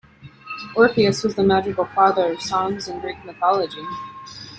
[0.75, 3.85] Orpheus was the magical father of songs in Greek mythology.